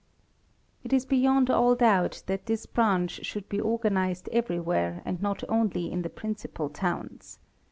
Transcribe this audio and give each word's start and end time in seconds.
|; 0.45 0.83
a 0.83 0.87
It 0.87 0.93
is 0.93 1.05
beyond 1.05 1.51
all 1.51 1.75
doubt 1.75 2.23
that 2.25 2.47
this 2.47 2.65
branch 2.65 3.23
should 3.23 3.47
be 3.47 3.61
organised 3.61 4.29
everywhere: 4.29 5.03
and 5.05 5.21
not 5.21 5.43
only 5.47 5.91
in 5.91 6.01
the 6.01 6.09
principal 6.09 6.69
towns. 6.71 7.37